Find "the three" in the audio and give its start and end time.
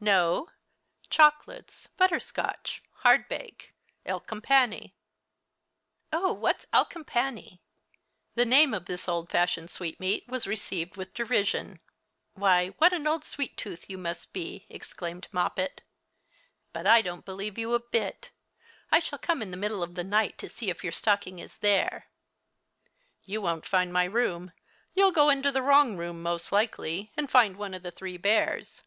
27.82-28.16